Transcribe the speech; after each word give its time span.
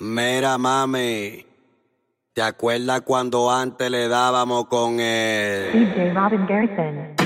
Mira, 0.00 0.58
mami. 0.58 1.44
¿Te 2.32 2.40
acuerdas 2.40 3.00
cuando 3.00 3.50
antes 3.50 3.90
le 3.90 4.06
dábamos 4.06 4.66
con 4.66 5.00
el. 5.00 5.72
DJ 5.72 6.14
Robin 6.14 6.46
Garrison. 6.46 7.16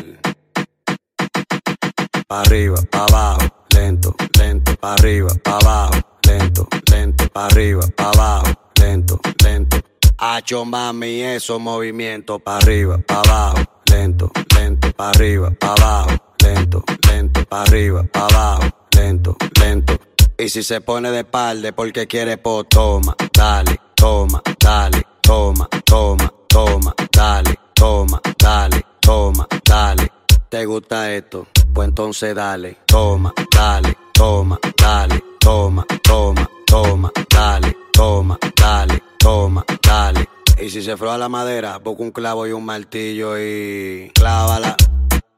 Pa' 2.27 2.41
arriba, 2.41 2.77
pa' 2.91 3.05
abajo, 3.05 3.41
lento, 3.75 4.15
lento, 4.39 4.75
pa' 4.81 4.95
arriba, 4.95 5.29
pa' 5.45 5.59
abajo, 5.59 6.01
lento, 6.27 6.67
lento, 6.91 7.29
pa' 7.29 7.47
arriba, 7.49 7.83
pa' 7.95 8.09
abajo, 8.09 8.53
lento, 8.81 9.21
lento. 9.45 9.77
Hacho 10.17 10.65
mami, 10.65 11.21
esos 11.21 11.61
movimientos 11.61 12.41
pa' 12.41 12.57
arriba, 12.57 12.97
pa' 13.07 13.21
abajo, 13.21 13.59
lento, 13.85 14.31
lento, 14.57 14.91
pa' 14.97 15.11
arriba, 15.11 15.51
pa' 15.61 15.75
abajo, 15.75 16.17
lento, 16.43 16.83
lento, 17.07 17.45
pa' 17.45 17.63
arriba, 17.65 18.03
pa' 18.11 18.27
abajo, 18.29 18.63
lento, 18.97 19.37
lento. 19.61 20.12
Y 20.43 20.49
si 20.49 20.65
se 20.65 20.81
pone 20.81 21.13
de 21.13 21.21
espalda 21.21 21.71
porque 21.71 22.09
quiere 22.09 22.37
po, 22.37 22.65
toma, 22.65 23.15
dale, 23.33 23.81
toma, 23.95 24.43
dale, 24.59 25.07
toma, 25.21 25.69
toma, 25.85 26.33
toma, 26.49 26.95
dale, 27.13 27.55
toma, 27.73 28.21
dale, 28.37 28.85
toma, 29.01 29.47
dale. 29.65 30.11
¿Te 30.49 30.65
gusta 30.67 31.13
esto? 31.13 31.47
Pues 31.73 31.87
entonces 31.87 32.35
dale, 32.35 32.79
toma, 32.87 33.33
dale, 33.55 33.97
toma, 34.13 34.59
dale, 34.77 35.23
toma, 35.39 35.87
toma, 36.03 36.51
toma, 36.67 37.13
dale, 37.31 37.77
toma, 37.93 38.39
dale, 38.57 39.03
toma, 39.21 39.65
dale. 39.81 40.29
Y 40.61 40.71
si 40.71 40.83
se 40.83 40.97
froa 40.97 41.19
la 41.19 41.29
madera, 41.29 41.79
busca 41.79 42.03
un 42.03 42.11
clavo 42.11 42.49
y 42.49 42.51
un 42.51 42.65
martillo 42.65 43.39
y 43.39 44.11
clávala, 44.13 44.75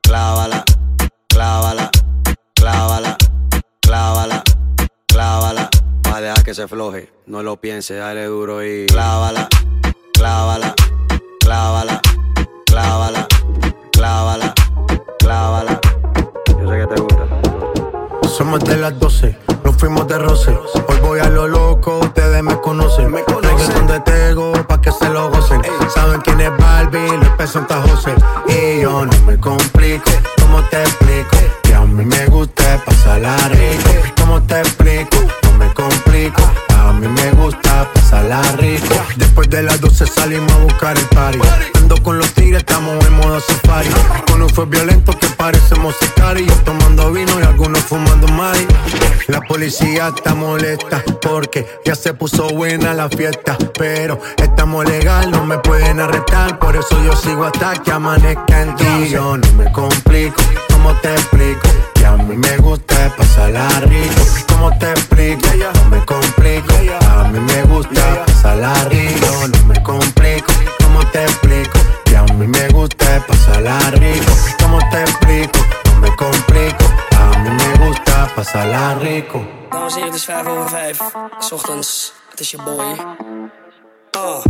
clávala, 0.01 0.65
clávala, 1.29 1.91
clávala, 2.55 3.19
clávala, 3.83 4.45
clávala. 5.34 5.69
Va 6.06 6.16
a 6.19 6.20
dejar 6.20 6.45
que 6.45 6.55
se 6.55 6.69
floje, 6.69 7.12
no 7.27 7.42
lo 7.42 7.56
piense, 7.56 7.95
dale 7.95 8.27
duro 8.27 8.65
y 8.65 8.87
clávala, 8.87 9.48
clávala, 10.12 10.75
clávala, 11.41 12.00
clávala, 12.67 13.27
clávala, 13.91 14.55
clávala. 15.19 15.81
Yo 16.47 16.70
sé 16.70 16.78
que 16.78 16.86
te 16.86 17.00
gusta. 17.00 18.28
Somos 18.28 18.61
de 18.61 18.77
las 18.77 18.97
12, 19.00 19.36
nos 19.64 19.77
fuimos 19.77 20.06
de 20.06 20.19
roce. 20.19 20.56
Hoy 20.89 20.98
voy 21.03 21.19
a 21.19 21.28
lo 21.28 21.48
loco, 21.48 21.98
ustedes 21.98 22.42
me 22.42 22.61
conocen. 22.61 23.11
Me 23.11 23.25
conocen 23.25 23.89
de 23.89 23.98
Tego, 24.00 24.53
pa' 24.69 24.81
que 24.81 24.92
se 24.92 25.09
lo 25.09 25.31
gocen. 25.31 25.62
Saben 25.92 26.20
quién 26.20 26.41
es 26.42 26.56
Barbie, 26.56 27.16
López 27.16 27.50
Santa 27.50 27.83
José. 27.83 28.14
Y 28.47 28.83
yo 28.83 29.05
no 29.05 29.19
me 29.27 29.41
complico, 29.41 30.11
¿cómo 30.41 30.62
te 30.69 30.81
explico? 30.81 31.64
Mí 31.95 32.05
me 32.05 32.27
gusta 32.27 32.83
pasarla 32.84 33.37
rico. 33.50 33.91
¿Cómo 34.20 34.42
te 34.42 34.59
explico? 34.59 35.17
No 35.45 35.59
me 35.59 35.73
complico. 35.75 36.64
A 36.95 36.97
mí 36.97 37.09
me 37.09 37.31
gusta 37.33 37.91
pasarla 37.92 38.41
rico. 38.56 38.95
Después 39.17 39.50
de 39.50 39.64
las 39.64 39.81
12 39.81 40.06
salimos 40.06 40.53
a 40.53 40.59
buscar 40.59 40.97
el 40.97 41.05
party. 41.06 41.41
Ando 41.75 42.00
con 42.05 42.19
los 42.19 42.33
tigres, 42.34 42.59
estamos 42.59 43.05
en 43.05 43.14
modo 43.14 43.41
safari. 43.41 43.89
Con 44.31 44.42
un 44.42 44.48
fue 44.48 44.67
violento 44.67 45.12
que 45.19 45.27
parecemos 45.27 45.97
sicarios. 46.00 46.56
Tomando 46.65 47.11
vino 47.11 47.33
y 47.41 47.42
algunos 47.42 47.81
fumando 47.81 48.28
mari. 48.28 48.65
La 49.27 49.41
policía 49.41 50.12
está 50.15 50.37
molesta 50.37 51.03
porque 51.20 51.67
ya 51.84 51.97
se 51.97 52.15
puso 52.15 52.48
buena 52.50 52.95
la 52.95 53.09
fiesta. 53.09 53.59
Pero 53.77 54.20
estamos 54.37 54.84
legal, 54.84 55.33
no 55.33 55.45
me 55.45 55.59
pueden 55.59 55.98
arrestar. 55.98 56.61
Por 56.61 56.77
eso 56.77 56.97
yo 57.05 57.17
sigo 57.17 57.45
hasta 57.45 57.75
que 57.83 57.91
amanezca 57.91 58.62
en 58.62 58.77
ti. 58.77 59.09
Yo 59.11 59.37
no 59.37 59.53
me 59.55 59.72
complico, 59.72 60.41
¿cómo 60.70 60.95
te 61.00 61.12
explico? 61.12 61.94
A 62.06 62.16
mí 62.16 62.36
me 62.36 62.56
gusta 62.58 63.14
pasarla 63.16 63.69
rico. 63.80 64.22
¿Cómo 64.48 64.78
te 64.78 64.91
explico? 64.91 65.48
No 65.74 65.84
me 65.91 66.05
complico. 66.05 66.74
A 67.10 67.24
mí 67.24 67.41
me 67.41 67.62
gusta 67.64 68.24
pasarla 68.27 68.72
rico. 68.88 69.27
No 69.52 69.66
me 69.66 69.83
complico. 69.83 70.52
¿Cómo 70.82 71.00
te 71.10 71.25
explico? 71.25 71.78
Que 72.05 72.16
a 72.16 72.22
mí 72.22 72.47
me 72.47 72.69
gusta 72.69 73.25
pasarla 73.27 73.78
rico. 73.92 74.32
¿Cómo 74.62 74.78
te 74.91 75.00
explico? 75.00 75.59
No 75.87 76.00
me 76.00 76.16
complico. 76.16 76.84
A 77.19 77.38
mí 77.38 77.50
me 77.50 77.87
gusta 77.87 78.31
pasarla 78.34 78.94
rico. 78.97 79.44
Dames 79.84 79.97
en 79.97 80.03
het 80.04 80.14
is 80.14 80.25
5 80.25 80.47
over 80.47 80.69
5. 80.69 81.12
S 81.38 81.53
ochtends, 81.53 82.12
het 82.31 82.41
is 82.41 82.50
je 82.50 82.56
boy. 82.56 82.97
Ah, 84.10 84.44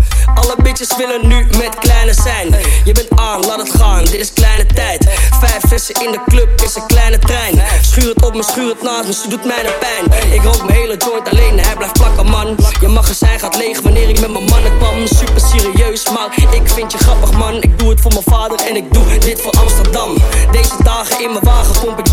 alle 0.54 0.62
bitches 0.62 0.97
willen 0.97 1.28
nu 1.28 1.47
met 1.59 1.75
kleine 1.78 2.15
zijn. 2.15 2.54
Je 2.84 2.92
bent 2.92 3.09
aan, 3.16 3.41
laat 3.47 3.59
het 3.59 3.75
gaan, 3.75 4.04
dit 4.04 4.15
is 4.15 4.32
kleine 4.32 4.66
tijd. 4.66 5.06
Vijf 5.41 5.60
vissen 5.69 5.94
in 6.04 6.12
de 6.12 6.20
club 6.26 6.60
is 6.62 6.75
een 6.75 6.87
kleine 6.87 7.19
trein. 7.19 7.62
Schuur 7.82 8.09
het 8.09 8.25
op 8.25 8.34
me, 8.34 8.42
schuur 8.42 8.69
het 8.69 8.82
naast 8.82 9.06
me, 9.06 9.12
ze 9.12 9.28
doet 9.28 9.44
mij 9.44 9.64
een 9.64 9.78
pijn. 9.81 10.32
Ik 10.32 10.43
rook 10.43 10.64
mijn 10.66 10.78
hele 10.78 10.97
joint 10.97 11.28
alleen, 11.28 11.59
hij 11.59 11.76
blijft 11.76 11.93
plakken 11.93 12.26
man. 12.26 12.56
Je 12.81 12.88
magazijn 12.88 13.41
gaat 13.41 13.56
leeg 13.56 13.81
wanneer 13.81 14.09
ik 14.09 14.20
met 14.20 14.32
mijn 14.32 14.44
mannen 14.44 14.78
kwam. 14.78 15.06
Super 15.06 15.41
serieus, 15.41 16.10
maar 16.10 16.28
ik 16.50 16.69
vind 16.69 16.93
je 16.93 16.98
grappig 16.98 17.32
man. 17.32 17.62
Ik 17.62 17.78
doe 17.78 17.91
het 17.91 18.00
voor 18.00 18.12
mijn 18.12 18.25
vader 18.25 18.66
en 18.66 18.76
ik 18.76 18.93
doe 18.93 19.19
dit 19.19 19.41
voor 19.41 19.53
Amsterdam. 19.53 20.16
Deze 20.53 20.75
dagen 20.82 21.20
in 21.20 21.32
mijn 21.32 21.44
wagen 21.44 21.81
pomp 21.81 21.98
ik. 21.98 22.03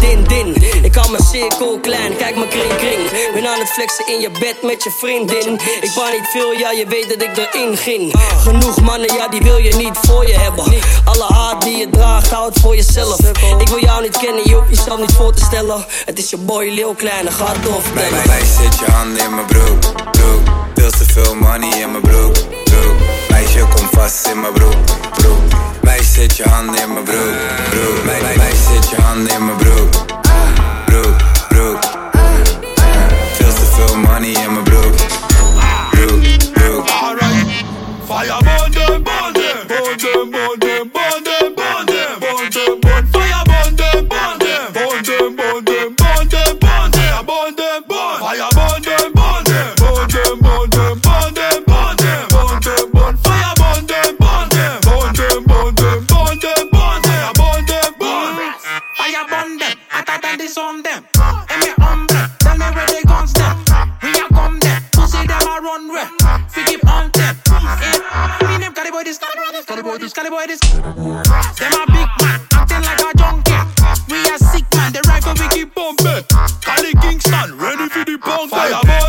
Cirkel 1.32 1.80
klein, 1.82 2.16
kijk 2.18 2.36
mijn 2.36 2.50
kring 2.50 2.76
kring. 2.76 3.34
Ben 3.34 3.48
aan 3.48 3.60
het 3.60 3.70
flexen 3.70 4.08
in 4.08 4.20
je 4.20 4.30
bed 4.32 4.58
met 4.62 4.84
je 4.84 4.92
vriendin. 4.92 5.60
Ik 5.82 5.92
wou 5.96 6.12
niet 6.12 6.28
veel, 6.32 6.52
ja 6.52 6.72
je 6.72 6.86
weet 6.88 7.10
dat 7.10 7.22
ik 7.22 7.38
erin 7.38 7.78
ging. 7.78 8.14
Genoeg 8.38 8.82
mannen, 8.82 9.14
ja 9.14 9.28
die 9.28 9.42
wil 9.42 9.58
je 9.58 9.76
niet 9.76 9.98
voor 10.02 10.28
je 10.28 10.34
hebben. 10.34 10.66
Alle 11.06 11.34
haat 11.34 11.62
die 11.62 11.78
je 11.78 11.90
draagt, 11.90 12.32
hou 12.32 12.50
het 12.50 12.60
voor 12.60 12.76
jezelf. 12.76 13.20
Ik 13.60 13.68
wil 13.68 13.80
jou 13.80 14.02
niet 14.02 14.18
kennen, 14.18 14.42
je 14.50 14.56
hoeft 14.56 14.70
jezelf 14.70 15.00
niet 15.00 15.12
voor 15.12 15.34
te 15.34 15.44
stellen. 15.44 15.86
Het 16.06 16.18
is 16.18 16.30
je 16.30 16.38
boy 16.38 16.70
Lil 16.70 16.94
Kleine, 16.94 17.32
ga 17.32 17.46
Bij, 17.46 17.62
doorvertellen. 17.62 18.10
bij 18.12 18.28
mij 18.28 18.46
zit 18.46 18.80
je 18.80 18.92
handen 18.92 19.24
in 19.24 19.36
mijn 19.36 19.46
broek, 19.46 19.80
broek 20.12 20.42
Veel 20.76 20.92
te 20.92 21.06
veel 21.14 21.36
money 21.36 21.80
in 21.80 21.92
mijn 21.92 22.04
broek, 22.04 22.34
broek 22.64 22.96
Meisje 23.30 23.66
kom 23.76 23.88
vast 23.92 24.28
in 24.28 24.42
mijn 24.42 24.54
broek, 24.54 24.76
broek 25.12 25.42
Mij 25.82 26.04
zit 26.04 26.38
je 26.38 26.44
handen 26.44 26.82
in 26.82 26.94
mijn 26.94 27.04
broek, 27.04 27.36
broek 27.70 28.04
Mij, 28.06 28.22
mij, 28.22 28.52
je 28.90 29.02
handen 29.02 29.34
in 29.34 29.46
mijn 29.46 29.58
broek, 29.58 30.21
I 38.22 38.26
am 38.26 38.48
on 38.48 38.72
them, 38.72 39.08
on 39.08 39.34
them, 39.34 39.58
on 39.72 39.98
them, 39.98 40.36
on 40.36 40.60
them. 40.60 40.61
ping-pong, 78.22 79.01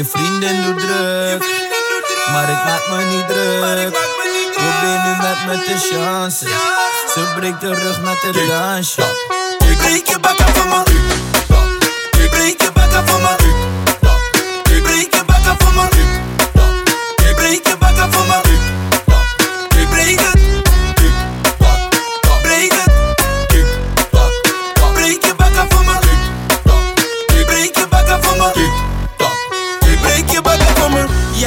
Je 0.00 0.06
vriendin 0.06 0.62
doet 0.62 0.78
druk, 0.78 1.44
maar 2.32 2.50
ik 2.50 2.64
maak 2.64 2.88
me 2.90 3.04
niet 3.04 3.28
druk. 3.28 3.92
Probeer 4.52 5.00
nu 5.04 5.16
met 5.22 5.46
me 5.46 5.64
te 5.64 5.94
chansen. 5.94 6.48
Ze 7.14 7.32
breekt 7.36 7.60
de 7.60 7.74
rug 7.74 8.00
met 8.00 8.22
het 8.22 8.48
dansje. 8.48 9.02
Ik 9.70 9.78
breek 9.78 10.06
je 10.06 10.18
bakken 10.20 10.54
van 10.54 10.68
me. 10.68 10.82
Ik 12.22 12.30
breek 12.30 12.60
je 12.62 12.72
bakken 12.72 13.08
van 13.08 13.20
me. 13.20 13.36
Ik 14.74 14.82
breek 14.82 15.14
je 15.14 15.24
bakken 15.26 15.56
van 15.58 15.74
me. 15.74 15.88
Ik 17.28 17.34
breek 17.36 17.66
je 17.66 17.76
bakken 17.78 18.12
van 18.12 18.26
me. 18.26 18.40
Ik 19.80 19.88
breek 19.88 20.20
het. 20.20 20.39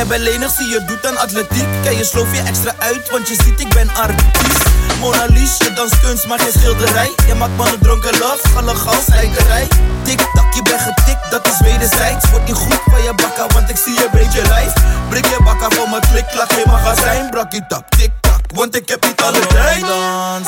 Hebt 0.09 0.19
alleen 0.19 0.33
Weinig 0.33 0.57
zie 0.57 0.69
je 0.69 0.85
doet 0.85 1.05
aan 1.05 1.17
atletiek. 1.17 1.67
Kan 1.83 1.97
je 1.97 2.03
sloof 2.03 2.35
je 2.35 2.41
extra 2.41 2.73
uit, 2.77 3.09
want 3.09 3.27
je 3.27 3.35
ziet 3.43 3.59
ik 3.59 3.69
ben 3.69 3.89
artiest. 3.95 4.63
Mona 4.99 5.25
Lisa, 5.25 5.65
je 5.65 5.73
dans 5.73 5.99
kunst, 6.01 6.27
maar 6.27 6.39
geen 6.39 6.51
schilderij. 6.51 7.11
Je 7.27 7.33
maakt 7.33 7.57
mannen 7.57 7.79
dronken 7.79 8.17
love, 8.19 8.47
gallegal, 8.53 9.01
slijterij. 9.05 9.67
Tik 10.03 10.19
tak, 10.33 10.53
je 10.53 10.61
bent 10.61 10.81
getikt, 10.81 11.31
dat 11.31 11.47
is 11.47 11.59
wederzijds. 11.59 12.29
Wordt 12.29 12.45
niet 12.45 12.55
goed 12.55 12.81
van 12.85 13.03
je 13.03 13.13
bakka, 13.15 13.47
want 13.47 13.69
ik 13.69 13.77
zie 13.77 13.93
je 13.93 14.07
breed 14.11 14.33
je 14.33 14.41
lijf. 14.47 14.73
Breek 15.09 15.25
je 15.25 15.37
bakka 15.43 15.69
voor 15.69 15.89
mijn 15.89 16.01
klik, 16.01 16.27
klak 16.31 16.53
geen 16.53 16.67
magazijn. 16.67 17.29
Brak 17.29 17.51
je 17.51 17.61
tak, 17.67 17.89
tik 17.89 18.11
tak, 18.21 18.41
want 18.53 18.75
ik 18.75 18.89
heb 18.89 19.05
niet 19.05 19.21
alle 19.21 19.47
tijd. 19.47 19.81
Dans. 19.81 20.47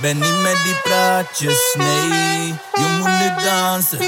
Ben 0.00 0.18
niet 0.18 0.40
met 0.42 0.58
die 0.64 0.76
praatjes, 0.82 1.74
nee. 1.78 2.54
Je 2.72 2.96
moet 2.98 3.08
nu 3.20 3.44
dansen. 3.44 3.98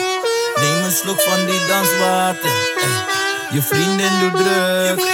Neem 0.61 0.85
een 0.85 0.93
slok 0.93 1.21
van 1.21 1.47
die 1.47 1.67
danswater. 1.67 2.53
Je 3.51 3.63
vriendin 3.63 4.19
doet 4.21 4.37
druk, 4.37 5.09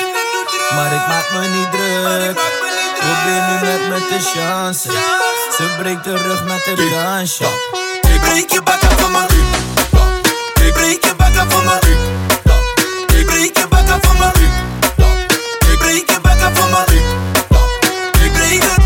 maar 0.74 0.92
ik 0.92 1.06
maak 1.08 1.30
me 1.32 1.48
niet 1.48 1.70
druk. 1.70 2.40
Probeer 2.98 3.42
nu 3.48 3.66
met 3.66 3.88
me 3.88 4.06
te. 4.08 4.18
Ze 5.56 5.74
breekt 5.78 6.04
de 6.04 6.16
rug 6.16 6.44
met 6.44 6.64
het 6.64 6.90
dansje. 6.90 7.44
Ik 8.14 8.20
breek 8.20 8.50
je 8.50 8.62
bakken 8.62 8.98
van 8.98 9.12
mijn 9.12 9.28
Ik 10.66 10.72
breek 10.72 11.04
je 11.04 11.14
bakken 11.16 11.50
van 11.50 11.64
mijn 11.64 11.80
Ik 13.18 13.26
breek 13.26 13.58
je 13.58 13.66
bakken 13.68 14.00
van 14.02 14.18
mijn 14.18 14.32
Ik 15.72 15.78
breek 15.78 16.10
je 16.10 16.20
bakken 16.22 16.56
van 16.56 16.70
mijn 16.70 16.98
Ik 18.24 18.32
breek 18.32 18.62
het 18.62 18.79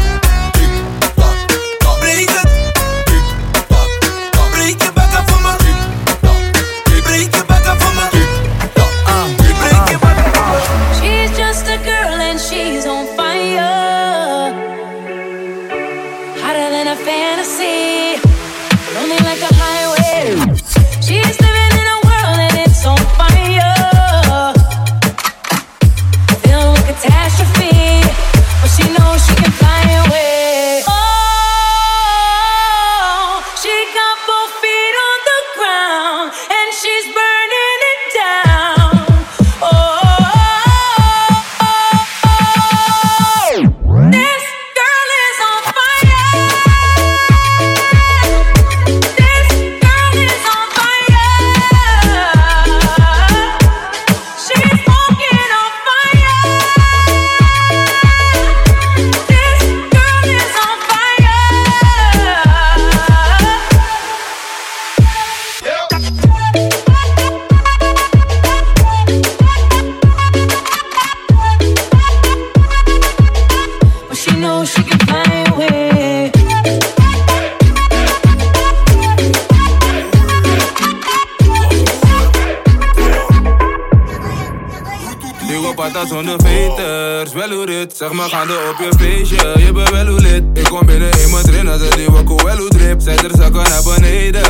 Nieuwe 85.54 85.74
patas 85.74 86.08
zonder 86.08 86.40
veters, 86.44 87.32
wel 87.32 87.50
hoe 87.50 87.66
dit 87.66 87.96
Zeg 87.96 88.12
maar 88.12 88.28
gaande 88.28 88.52
op 88.52 88.84
je 88.84 88.98
feestje, 88.98 89.54
je 89.58 89.72
bent 89.72 89.90
wel 89.90 90.06
hoe 90.06 90.20
lid. 90.20 90.42
Ik 90.54 90.64
kom 90.64 90.86
binnen 90.86 91.10
in 91.10 91.30
mijn 91.30 91.44
trainer, 91.44 91.78
ze 91.78 91.96
die 91.96 92.10
wakko 92.10 92.44
wel 92.44 92.56
hoe 92.56 92.68
drip 92.68 93.00
Zet 93.00 93.22
er 93.22 93.30
zakken 93.36 93.62
naar 93.62 93.82
beneden, 93.94 94.42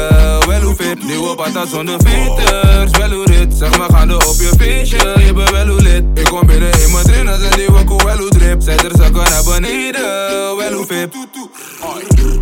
wel 0.46 0.60
hoe 0.60 0.74
fit 0.74 1.04
Nieuwe 1.04 1.34
patas 1.34 1.70
zonder 1.70 1.96
veters, 2.04 2.90
wel 2.98 3.10
hoe 3.10 3.26
dit 3.26 3.54
Zeg 3.54 3.78
maar 3.78 3.90
gaande 3.90 4.14
op 4.14 4.36
je 4.38 4.52
feestje, 4.58 5.14
je 5.26 5.32
bent 5.32 5.50
wel 5.50 5.66
hoe 5.66 5.82
lid. 5.82 6.04
Ik 6.14 6.24
kom 6.24 6.46
binnen 6.46 6.72
in 6.72 6.92
mijn 6.92 7.04
trainer, 7.04 7.38
ze 7.38 7.56
die 7.56 7.66
wakko 7.66 7.96
wel 8.04 8.16
hoe 8.16 8.28
drip 8.28 8.62
Zet 8.62 8.84
er 8.84 8.96
zakken 8.96 9.30
naar 9.30 9.44
beneden, 9.44 10.56
wel 10.56 10.72
hoe 10.72 10.86
fit 10.86 11.14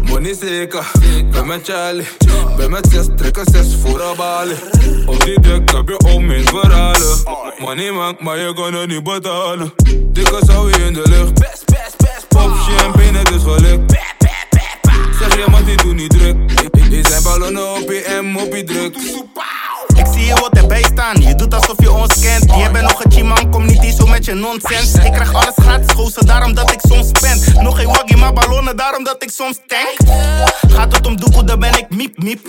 Money 0.03 0.35
zeker, 0.35 0.91
ben 1.31 1.47
met 1.47 1.69
Charlie. 1.69 2.07
Ben 2.57 2.71
met 2.71 2.89
zes, 2.91 3.07
trekken 3.17 3.45
zes 3.53 3.77
voor 3.83 4.01
een 4.01 4.17
balen 4.17 4.57
Op 5.07 5.25
die 5.25 5.41
dek 5.41 5.71
heb 5.71 5.89
je 5.89 5.99
om 6.15 6.31
eens 6.31 6.51
verhalen. 6.51 7.23
Money 7.59 7.93
maakt, 7.93 8.21
maar 8.21 8.39
je 8.39 8.52
kan 8.55 8.75
het 8.75 8.89
niet 8.89 9.03
betalen. 9.03 9.73
Dikke 10.13 10.39
zou 10.47 10.71
je 10.71 10.85
in 10.85 10.93
de 10.93 11.03
lucht. 11.09 11.33
Pop 12.29 12.51
champagne, 12.51 13.19
het 13.19 13.31
is 13.31 13.43
gelukt 13.43 13.93
Zeg 15.19 15.35
je 15.35 15.45
maar, 15.51 15.65
die 15.65 15.77
doet 15.77 15.95
niet 15.95 16.11
druk. 16.11 16.37
Die 16.91 17.09
zijn 17.09 17.23
ballonnen 17.23 17.71
op 17.71 17.91
je 17.91 18.21
M, 18.23 18.37
op 18.37 18.55
je 18.55 18.65
druk 18.65 18.97
Ik 19.97 20.07
zie 20.13 20.25
je 20.25 20.35
wat 20.35 20.57
erbij 20.57 20.83
staan, 20.83 21.21
je 21.21 21.35
doet 21.35 21.55
alsof 21.55 21.77
je 21.79 21.93
ons 21.93 22.21
kent. 22.21 22.52
Met 24.27 24.35
je 24.35 24.41
nonsens. 24.41 25.05
Ik 25.05 25.13
krijg 25.13 25.35
alles 25.35 25.55
gratis, 25.55 25.93
gozer, 25.95 26.27
daarom 26.27 26.55
dat 26.55 26.73
ik 26.73 26.81
soms 26.89 27.09
spend. 27.09 27.63
Nog 27.63 27.77
geen 27.77 27.87
waggie, 27.87 28.17
maar 28.17 28.33
ballonnen, 28.33 28.77
daarom 28.77 29.05
dat 29.05 29.23
ik 29.23 29.31
soms 29.31 29.59
tank. 29.67 30.11
Gaat 30.69 30.97
het 30.97 31.07
om 31.07 31.17
doekoe, 31.17 31.45
dan 31.45 31.59
ben 31.59 31.79
ik 31.79 31.87
miep 31.91 32.23
miep. 32.23 32.41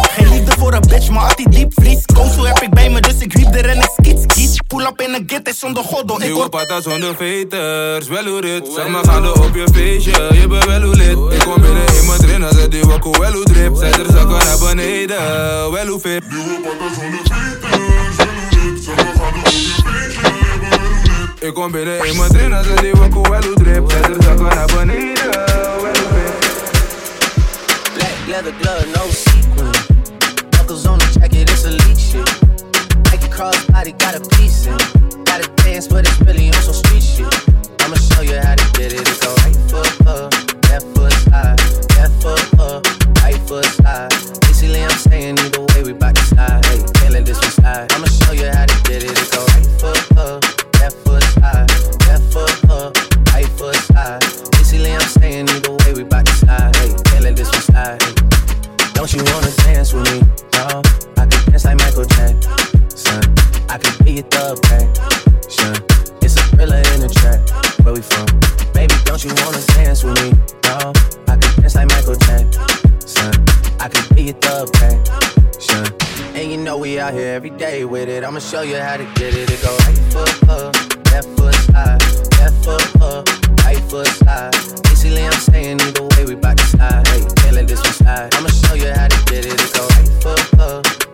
Geen 0.00 0.28
liefde 0.28 0.52
voor 0.58 0.72
een 0.72 0.84
bitch, 0.88 1.08
maar 1.08 1.22
altijd 1.22 1.52
diep 1.52 1.72
vries. 1.74 2.04
Kozo 2.14 2.44
heb 2.44 2.62
ik 2.62 2.70
bij 2.70 2.90
me, 2.90 3.00
dus 3.00 3.18
ik 3.18 3.32
wiep 3.32 3.54
er 3.54 3.68
en 3.68 3.76
ik 3.76 3.90
skiet 3.96 4.26
skiet. 4.28 4.66
Pull 4.66 4.84
up 4.84 5.00
in 5.00 5.14
een 5.14 5.24
git, 5.26 5.48
is 5.48 5.58
zonder 5.58 5.84
goddo. 5.84 6.18
Ik 6.18 6.50
patas 6.50 6.82
zonder 6.82 7.16
veters, 7.16 8.08
wel 8.08 8.24
hoe 8.24 8.40
dit 8.40 8.68
Zeg 8.74 8.88
maar 8.88 9.04
gaande 9.04 9.34
op 9.34 9.54
je 9.54 9.66
feestje, 9.72 10.28
je 10.40 10.46
bent 10.48 10.64
wel 10.64 10.82
hoe 10.82 10.94
lid 10.94 11.32
Ik 11.32 11.38
kom 11.38 11.60
binnen 11.60 11.86
in 11.86 12.06
mijn 12.06 12.20
trainer, 12.20 12.54
zet 12.54 12.70
die 12.70 12.84
wakko 12.84 13.10
wel 13.18 13.32
hoe 13.32 13.44
drip 13.44 13.76
Zet 13.76 13.98
er 13.98 14.06
zakken 14.12 14.46
naar 14.46 14.58
beneden, 14.58 15.16
wel 15.72 15.86
hoe 15.86 16.00
fit 16.00 16.30
Nieuwe 16.30 16.60
patas 16.62 16.94
zonder 16.94 17.20
veters, 17.22 18.05
Eu 21.42 21.52
combinei 21.52 22.12
manter 22.14 22.48
nossa 22.48 22.74
diva 22.76 23.08
com 23.10 23.20
o 23.20 23.34
elo 23.34 23.54
drip 23.56 23.86
Pedro 23.86 24.18
toca 24.20 24.54
na 24.54 24.66
banheira, 24.68 25.30
o 25.80 25.86
elo 25.86 26.08
Black 27.94 28.30
leather 28.30 28.54
glove, 28.54 28.95
Your 64.16 64.24
thug 64.28 64.62
passion. 64.62 65.76
It's 66.22 66.36
a 66.40 66.42
thriller 66.56 66.80
in 66.94 67.00
the 67.04 67.12
track. 67.20 67.38
Where 67.84 67.92
we 67.92 68.00
from? 68.00 68.24
Baby, 68.72 68.94
don't 69.04 69.22
you 69.22 69.28
wanna 69.44 69.60
dance 69.76 70.02
with 70.04 70.16
me? 70.24 70.32
No, 70.64 70.94
I 71.28 71.36
can 71.36 71.60
dance 71.60 71.74
like 71.74 71.90
Michael 71.90 72.16
Jackson. 72.24 73.44
I 73.78 73.88
can 73.92 74.16
be 74.16 74.22
your 74.32 74.38
thug 74.40 74.72
passion. 74.72 75.84
And 76.34 76.50
you 76.50 76.56
know 76.56 76.78
we 76.78 76.98
out 76.98 77.12
here 77.12 77.34
every 77.34 77.50
day 77.50 77.84
with 77.84 78.08
it. 78.08 78.24
I'ma 78.24 78.38
show 78.38 78.62
you 78.62 78.78
how 78.78 78.96
to 78.96 79.04
get 79.16 79.34
it. 79.34 79.50
It 79.50 79.60
go 79.60 79.76
right 79.84 79.98
foot 80.08 80.48
up, 80.48 80.74
left 81.12 81.28
foot 81.36 81.54
slide, 81.68 82.00
left 82.40 82.64
foot 82.64 83.02
up, 83.02 83.28
right 83.66 83.84
foot 83.90 84.06
slide. 84.06 84.52
Basically, 84.84 85.26
I'm 85.26 85.32
saying 85.32 85.78
either 85.82 86.04
way 86.16 86.24
we 86.24 86.34
bout 86.36 86.56
to 86.56 86.64
slide. 86.64 87.06
Hey, 87.08 87.20
can't 87.36 87.68
this 87.68 87.82
one 87.84 87.92
slide. 87.92 88.34
I'ma 88.34 88.48
show 88.48 88.76
you 88.76 88.94
how 88.96 89.08
to 89.08 89.24
get 89.26 89.44
it. 89.44 89.60
It 89.60 89.72
go 89.74 89.86
right 89.86 90.08
foot 90.22 90.58
up, 90.58 91.05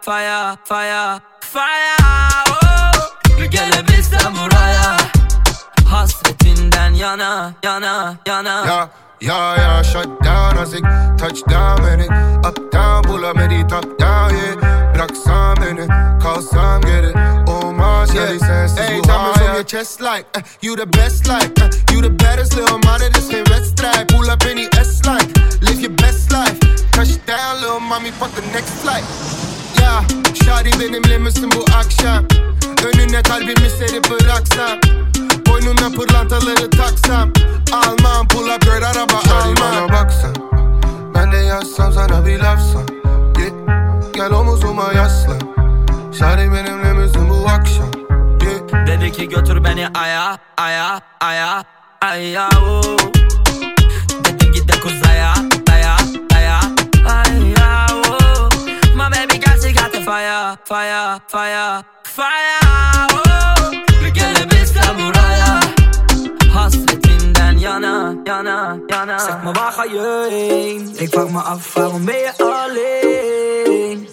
fire, 0.00 0.56
fire, 0.64 1.20
fire 1.40 1.96
oh. 2.48 3.48
Gelebilsem 3.50 4.34
buraya. 4.34 4.96
Hasretinden 5.84 6.94
yana, 6.94 7.54
yana, 7.62 8.16
yana. 8.26 8.66
Ya, 8.66 8.88
ya, 9.20 9.56
ya, 9.56 9.82
shut 9.82 10.22
down 10.22 10.56
Azik 10.58 10.84
Touchdown 11.18 11.78
beni 11.82 12.06
Up 12.44 12.58
Uptown 12.58 13.04
bulamedi 13.04 13.68
top 13.68 13.98
down 13.98 14.30
yeah. 14.34 14.92
Bıraksan 14.94 15.56
beni, 15.56 15.86
kalsam 16.22 16.80
geri 16.82 17.12
Olmaz 17.46 18.14
yeah. 18.14 18.28
yani 18.28 18.40
sensiz 18.40 18.78
hey, 18.78 19.00
bu 19.02 19.12
hayat 19.12 19.54
your 19.54 19.64
chest 19.64 20.00
like 20.00 20.26
uh, 20.36 20.42
You 20.62 20.76
the 20.76 20.86
best 20.86 21.26
like 21.28 21.62
uh, 21.62 21.94
You 21.94 22.02
the 22.02 22.10
baddest 22.10 22.56
little 22.56 22.78
money 22.78 23.08
this 23.14 23.32
ain't 23.34 23.50
red 23.50 23.64
stripe. 23.64 24.08
Pull 24.08 24.30
up 24.30 24.44
any 24.46 24.68
S 24.78 25.02
like 25.06 25.28
Live 25.62 25.80
your 25.80 25.96
best 25.96 26.32
life. 26.32 26.58
Touchdown 26.92 27.60
little 27.60 27.80
mommy 27.80 28.10
fuck 28.10 28.30
the 28.34 28.42
next 28.52 28.70
flight. 28.82 29.04
Ya, 29.80 30.02
shawty 30.44 30.70
benimle 30.80 31.18
misin 31.18 31.50
bu 31.56 31.64
akşam 31.78 32.24
Önüne 32.86 33.22
kalbimi 33.22 33.70
serip 33.70 34.10
bıraksam 34.10 34.78
Boynuna 35.48 35.90
pırlantaları 35.96 36.70
taksam 36.70 37.32
Almam 37.72 38.28
pull 38.28 38.48
up 38.54 38.60
girl 38.62 38.82
araba 38.82 39.18
almam 39.42 39.54
bana 39.60 39.88
baksan 39.92 40.34
Ben 41.14 41.32
de 41.32 41.36
yazsam 41.36 41.92
sana 41.92 42.26
bir 42.26 42.38
laf 42.38 42.60
san 42.60 42.86
yeah. 43.38 43.52
Gel 44.14 44.30
omuzuma 44.32 44.92
yaslan 44.92 45.40
Şari 46.18 46.52
benimle 46.52 46.92
misin 46.92 47.28
bu 47.30 47.48
akşam 47.48 47.90
yeah. 48.42 48.86
Dedi 48.86 49.12
ki 49.12 49.28
götür 49.28 49.64
beni 49.64 49.88
aya, 49.88 50.38
aya, 50.56 51.00
aya, 51.20 51.64
aya 52.02 52.48
oh. 52.60 53.17
Fire, 60.08 60.56
fire, 60.64 61.20
fire, 61.28 61.84
fire 62.16 62.60
oh. 63.12 63.70
Gelebilsem 64.16 64.96
buraya 64.96 65.50
Hasretinden 66.54 67.58
yana, 67.64 68.16
yana, 68.24 68.80
yana 68.88 69.18
Zeg 69.18 69.42
maar 69.44 69.52
waar 69.52 69.72
ga 69.72 69.84
je 69.84 70.26
heen? 70.30 70.92
Ik 70.96 71.08
vraag 71.08 71.30
me 71.30 71.40
af 71.40 71.74
waarom 71.74 72.04
ben 72.04 72.18
je 72.18 72.32
alleen? 72.38 74.08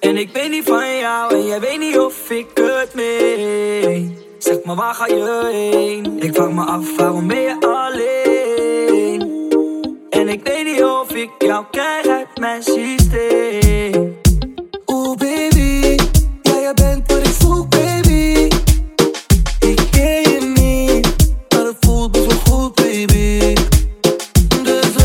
En 0.00 0.16
ik 0.16 0.32
weet 0.32 0.50
niet 0.50 0.64
van 0.64 0.96
jou 0.98 1.34
en 1.34 1.46
jij 1.46 1.60
weet 1.60 1.78
niet 1.78 1.98
of 1.98 2.30
ik 2.30 2.46
het 2.54 2.94
meen 2.94 4.18
Zeg 4.38 4.56
maar 4.64 4.76
waar 4.76 4.94
ga 4.94 5.06
je 5.06 5.48
heen? 5.52 6.22
Ik 6.22 6.34
vraag 6.34 6.50
me 6.50 6.64
af 6.64 6.96
waarom 6.96 7.26
ben 7.26 7.40
je 7.40 7.56
alleen? 7.60 9.20
En 10.10 10.28
ik 10.28 10.40
weet 10.44 10.64
niet 10.64 10.84
of 10.84 11.10
ik 11.14 11.30
jou 11.38 11.64
krijg 11.70 12.06
uit 12.06 12.38
mijn 12.38 12.62
systeem 12.62 13.69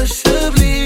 alsjeblieft, 0.06 0.85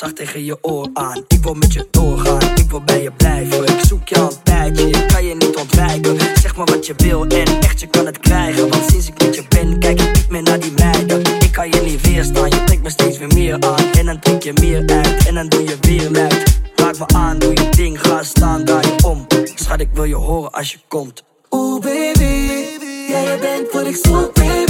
zacht 0.00 0.16
tegen 0.16 0.44
je 0.44 0.58
oor 0.60 0.88
aan. 0.92 1.24
Ik 1.28 1.42
wil 1.42 1.54
met 1.54 1.72
je 1.72 1.86
doorgaan, 1.90 2.56
ik 2.56 2.70
wil 2.70 2.82
bij 2.82 3.02
je 3.02 3.12
blijven. 3.12 3.62
Ik 3.62 3.80
zoek 3.86 4.08
je 4.08 4.18
al 4.18 4.30
een 4.30 4.42
tijdje, 4.42 4.88
ik 4.88 5.08
kan 5.08 5.24
je 5.24 5.34
niet 5.34 5.56
ontwijken. 5.56 6.18
Zeg 6.42 6.56
maar 6.56 6.66
wat 6.66 6.86
je 6.86 6.94
wil 6.96 7.26
en 7.26 7.60
echt 7.60 7.80
je 7.80 7.86
kan 7.86 8.06
het 8.06 8.18
krijgen. 8.18 8.68
Want 8.68 8.90
sinds 8.90 9.08
ik 9.08 9.18
met 9.18 9.34
je 9.34 9.44
ben, 9.48 9.78
kijk 9.78 10.00
ik 10.00 10.12
niet 10.12 10.30
meer 10.30 10.42
naar 10.42 10.60
die 10.60 10.72
meiden. 10.76 11.20
Ik 11.20 11.52
kan 11.52 11.70
je 11.70 11.80
niet 11.80 12.06
weerstaan, 12.06 12.50
je 12.50 12.64
trekt 12.64 12.82
me 12.82 12.90
steeds 12.90 13.18
weer 13.18 13.32
meer 13.34 13.60
aan. 13.60 13.90
En 13.98 14.06
dan 14.06 14.18
trek 14.18 14.42
je 14.42 14.52
meer 14.60 14.82
uit 14.86 15.26
en 15.26 15.34
dan 15.34 15.48
doe 15.48 15.64
je 15.64 15.76
weer 15.80 16.10
luid. 16.10 16.60
Raak 16.74 16.98
me 16.98 17.06
aan, 17.06 17.38
doe 17.38 17.50
je 17.50 17.68
ding, 17.68 18.00
ga 18.00 18.22
staan, 18.22 18.64
draai 18.64 18.86
je 18.86 19.04
om. 19.04 19.26
Schat, 19.54 19.80
ik 19.80 19.88
wil 19.92 20.04
je 20.04 20.14
horen 20.14 20.50
als 20.52 20.72
je 20.72 20.78
komt. 20.88 21.24
Oeh 21.50 21.80
baby, 21.80 22.64
jij 23.08 23.38
bent 23.40 23.72
wat 23.72 23.86
ik 23.86 23.96
zoek 24.02 24.34
baby 24.34 24.69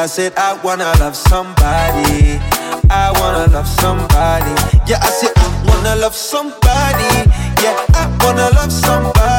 I 0.00 0.06
said 0.06 0.32
I 0.38 0.54
wanna 0.64 0.90
love 0.98 1.14
somebody. 1.14 2.40
I 2.88 3.12
wanna 3.20 3.52
love 3.52 3.68
somebody. 3.68 4.50
Yeah, 4.88 4.96
I 5.02 5.10
said 5.10 5.32
I 5.36 5.64
wanna 5.68 5.94
love 5.96 6.14
somebody. 6.14 7.28
Yeah, 7.60 7.76
I 7.92 8.08
wanna 8.24 8.48
love 8.56 8.72
somebody. 8.72 9.29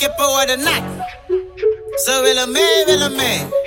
skip 0.00 0.18
over 0.18 0.46
the 0.46 0.56
night. 0.56 0.82
So 1.98 2.22
will 2.22 2.38
a 2.38 2.46
man, 2.46 2.86
will 2.86 3.02
a 3.02 3.10
man. 3.10 3.59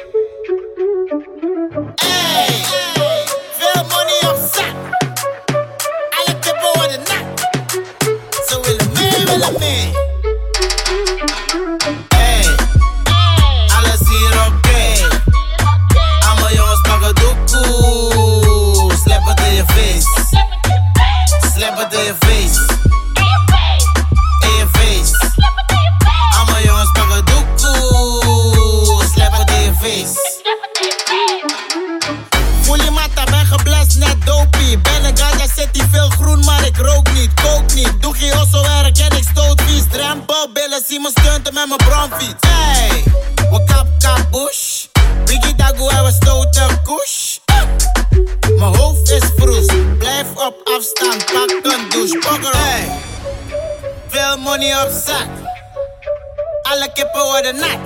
I 56.65 56.75
look 56.79 56.93
che 56.95 57.05
for 57.13 57.41
de 57.43 57.53
natt. 57.53 57.79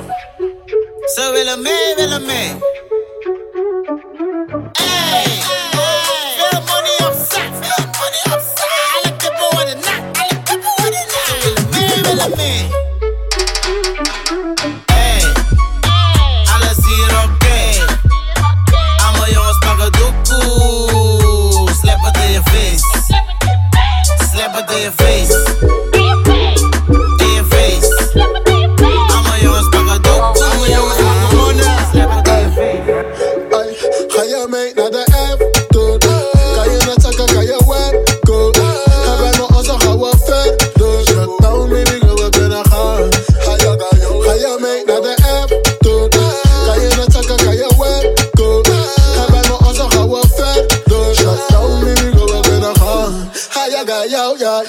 Så 1.15 1.31
vill 1.31 1.47
jag 1.47 1.60
man, 1.60 1.95
vill 1.97 2.12
jag 2.12 2.21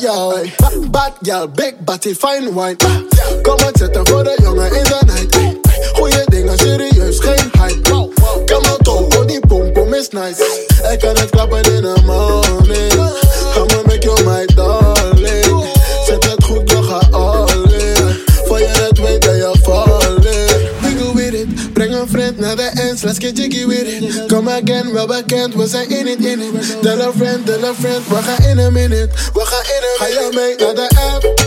y'all. 0.01 0.45
Bad, 0.91 1.19
girl, 1.23 1.47
big 1.47 1.85
body, 1.85 2.15
fine 2.15 2.55
wine. 2.55 2.77
Kom 3.43 3.57
maar 3.57 3.73
zetten 3.73 4.07
voor 4.07 4.25
de 4.25 4.39
jongen 4.43 4.77
in 4.77 4.85
de 4.85 4.99
night. 5.07 5.37
Goeie 5.93 6.25
dingen, 6.25 6.59
serieus, 6.59 7.19
geen 7.19 7.51
hype. 7.59 7.81
Come 8.45 8.73
on, 8.73 8.79
toch, 8.83 9.01
oh, 9.01 9.19
oh 9.19 9.27
die 9.27 9.47
boom, 9.47 9.73
boom 9.73 9.95
is 9.95 10.09
nice. 10.09 10.67
Ik 10.93 10.99
kan 10.99 11.17
het 11.17 11.31
klappen 11.31 11.63
in 11.63 11.83
de 11.83 11.95
morning. 12.05 12.93
Come 13.55 13.79
on, 13.79 13.87
make 13.87 13.99
you 14.01 14.25
my 14.25 14.47
darling. 14.55 15.67
Zet 16.07 16.25
het 16.25 16.45
goed, 16.45 16.71
je 16.71 16.83
gaat 16.83 17.13
all 17.13 17.47
in. 17.73 18.17
Voor 18.45 18.59
je 18.59 18.67
het 18.67 18.99
weet 18.99 19.23
dat 19.23 19.35
je 19.35 19.55
fall 19.63 20.17
in. 20.17 20.59
with 21.19 21.35
it, 21.35 21.73
breng 21.73 21.95
een 21.95 22.09
vriend 22.09 22.39
naar 22.39 22.57
de 22.57 22.71
ends, 22.75 23.03
let's 23.03 23.19
get 23.19 23.37
jiggy 23.37 23.67
with 23.67 23.87
it. 23.87 24.27
Come 24.27 24.51
again, 24.51 24.93
wel 24.93 25.07
bekend, 25.07 25.55
we 25.55 25.67
zijn 25.67 25.91
in 25.91 26.07
it, 26.07 26.25
in 26.25 26.41
it. 26.41 26.83
Tell 26.83 27.01
a 27.01 27.13
friend, 27.13 27.47
tell 27.47 27.65
a 27.65 27.75
friend, 27.75 28.09
we 28.09 28.15
gaan 28.15 28.45
in 28.45 28.59
a 28.59 28.71
minute. 28.71 29.09
We 29.35 29.41
gaan 29.45 29.68
Hire 29.97 30.31
me, 30.33 30.57
not 30.57 30.77
the 30.77 30.89
F. 31.25 31.38